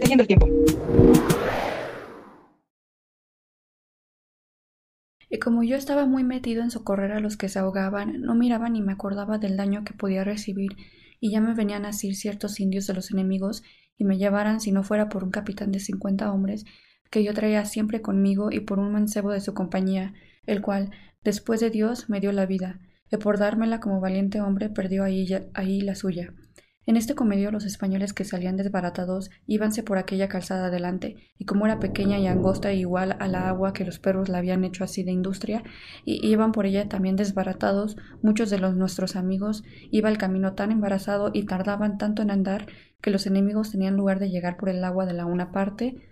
[0.00, 0.46] El tiempo.
[5.28, 8.68] Y como yo estaba muy metido en socorrer a los que se ahogaban, no miraba
[8.68, 10.76] ni me acordaba del daño que podía recibir,
[11.20, 13.64] y ya me venían a asir ciertos indios de los enemigos
[13.96, 16.64] y me llevaran si no fuera por un capitán de cincuenta hombres
[17.10, 20.14] que yo traía siempre conmigo y por un mancebo de su compañía,
[20.46, 20.92] el cual,
[21.24, 22.78] después de Dios, me dio la vida,
[23.10, 26.32] y por dármela como valiente hombre perdió ahí la suya.
[26.88, 31.66] En este comedio los españoles que salían desbaratados íbanse por aquella calzada adelante, y como
[31.66, 34.84] era pequeña y angosta e igual a la agua que los perros la habían hecho
[34.84, 35.62] así de industria,
[36.06, 40.72] y iban por ella también desbaratados, muchos de los nuestros amigos iba el camino tan
[40.72, 42.68] embarazado y tardaban tanto en andar
[43.02, 46.08] que los enemigos tenían lugar de llegar por el agua de la una parte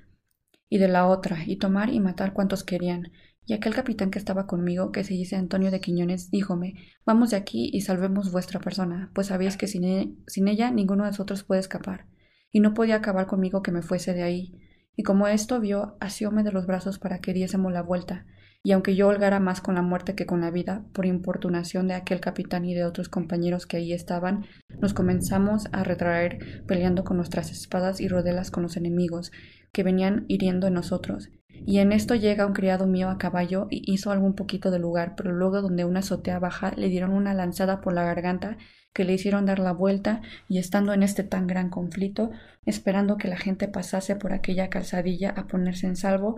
[0.68, 3.12] y de la otra, y tomar y matar cuantos querían,
[3.46, 6.74] y aquel capitán que estaba conmigo, que se dice Antonio de Quiñones, díjome
[7.04, 10.16] Vamos de aquí y salvemos vuestra persona, pues sabéis que sin, e,
[10.50, 12.06] ella ninguno de nosotros puede escapar.
[12.50, 14.60] Y no podía acabar conmigo que me fuese de ahí.
[14.96, 18.26] Y como esto vio, asióme de los brazos para que diésemos la vuelta,
[18.66, 21.94] y aunque yo holgara más con la muerte que con la vida, por importunación de
[21.94, 24.44] aquel capitán y de otros compañeros que allí estaban,
[24.80, 29.30] nos comenzamos a retraer peleando con nuestras espadas y rodelas con los enemigos,
[29.72, 31.30] que venían hiriendo en nosotros,
[31.64, 35.14] y en esto llega un criado mío a caballo y hizo algún poquito de lugar,
[35.16, 38.58] pero luego donde una azotea baja le dieron una lanzada por la garganta
[38.92, 42.30] que le hicieron dar la vuelta y estando en este tan gran conflicto,
[42.64, 46.36] esperando que la gente pasase por aquella calzadilla a ponerse en salvo,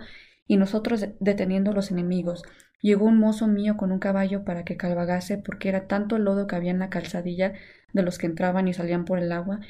[0.49, 2.43] y nosotros deteniendo los enemigos.
[2.81, 6.57] Llegó un mozo mío con un caballo para que calvagase, porque era tanto lodo que
[6.57, 7.53] había en la calzadilla
[7.93, 9.61] de los que entraban y salían por el agua,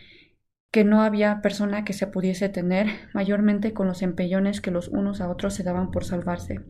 [0.71, 5.21] que no había persona que se pudiese tener, mayormente con los empellones que los unos
[5.21, 6.61] a otros se daban por salvarse.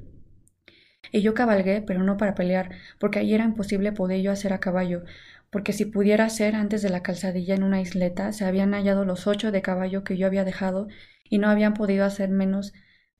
[1.10, 4.60] Y yo cabalgué, pero no para pelear, porque allí era imposible poder yo hacer a
[4.60, 5.04] caballo,
[5.50, 9.26] porque si pudiera ser antes de la calzadilla en una isleta, se habían hallado los
[9.26, 10.88] ocho de caballo que yo había dejado,
[11.28, 12.72] y no habían podido hacer menos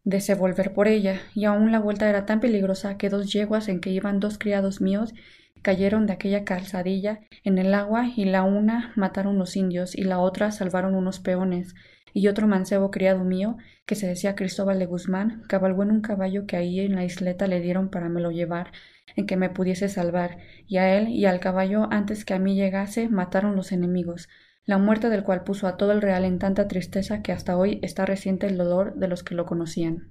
[0.04, 3.68] de se volver por ella, y aun la vuelta era tan peligrosa que dos yeguas
[3.68, 5.14] en que iban dos criados míos
[5.62, 10.18] cayeron de aquella calzadilla en el agua y la una mataron los indios y la
[10.18, 11.74] otra salvaron unos peones.
[12.14, 16.46] Y otro mancebo criado mío que se decía Cristóbal de Guzmán cabalgó en un caballo
[16.46, 18.72] que ahí en la isleta le dieron para me lo llevar
[19.16, 20.38] en que me pudiese salvar.
[20.66, 24.28] Y a él y al caballo antes que a mí llegase mataron los enemigos.
[24.64, 27.78] La muerte del cual puso a todo el real en tanta tristeza que hasta hoy
[27.82, 30.08] está reciente el dolor de los que lo conocían.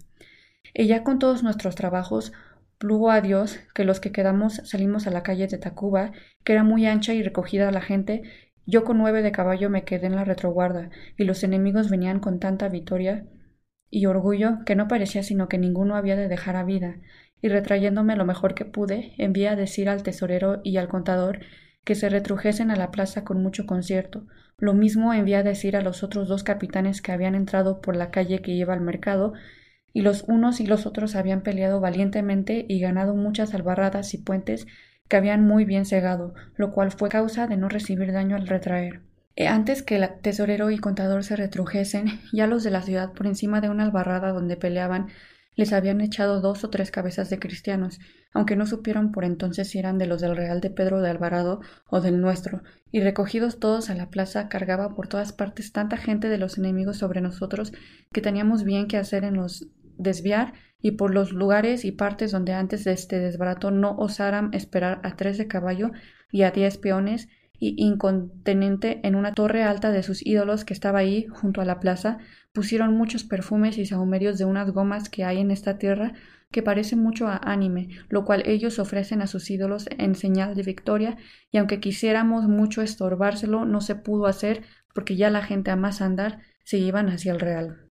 [0.74, 2.34] Y ya con todos nuestros trabajos
[2.78, 6.12] Plugo a Dios que los que quedamos salimos a la calle de Tacuba,
[6.44, 8.22] que era muy ancha y recogida la gente,
[8.66, 12.40] yo con nueve de caballo me quedé en la retroguarda, y los enemigos venían con
[12.40, 13.26] tanta victoria
[13.90, 16.98] y orgullo que no parecía sino que ninguno había de dejar a vida,
[17.42, 21.40] y retrayéndome lo mejor que pude, envié a decir al tesorero y al contador
[21.84, 24.28] que se retrujesen a la plaza con mucho concierto.
[24.58, 28.12] Lo mismo envié a decir a los otros dos capitanes que habían entrado por la
[28.12, 29.34] calle que lleva al mercado,
[29.98, 34.68] y los unos y los otros habían peleado valientemente y ganado muchas albarradas y puentes
[35.08, 39.02] que habían muy bien cegado, lo cual fue causa de no recibir daño al retraer.
[39.36, 43.26] E antes que el tesorero y contador se retrujesen, ya los de la ciudad por
[43.26, 45.08] encima de una albarrada donde peleaban
[45.56, 48.00] les habían echado dos o tres cabezas de cristianos,
[48.32, 51.62] aunque no supieron por entonces si eran de los del Real de Pedro de Alvarado
[51.90, 56.30] o del nuestro, y recogidos todos a la plaza cargaba por todas partes tanta gente
[56.30, 57.74] de los enemigos sobre nosotros
[58.14, 62.54] que teníamos bien que hacer en los desviar y por los lugares y partes donde
[62.54, 65.92] antes de este desbarato no osaran esperar a tres de caballo
[66.32, 71.00] y a diez peones y incontinente en una torre alta de sus ídolos que estaba
[71.00, 72.20] ahí junto a la plaza,
[72.54, 76.14] pusieron muchos perfumes y sahumerios de unas gomas que hay en esta tierra
[76.52, 80.64] que parecen mucho a ánime, lo cual ellos ofrecen a sus ídolos en señal de
[80.64, 81.18] victoria,
[81.52, 84.64] y aunque quisiéramos mucho estorbárselo, no se pudo hacer
[84.94, 87.87] porque ya la gente a más andar se iban hacia el real.